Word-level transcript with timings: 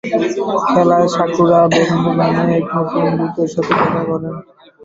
খেলায়, 0.67 1.07
সাকুরা 1.15 1.59
বেনমু 1.71 2.11
নামে 2.19 2.43
এক 2.57 2.65
নতুন 2.75 3.03
দূতের 3.19 3.49
সাথে 3.53 3.73
দেখা 3.79 4.01
করেন। 4.09 4.35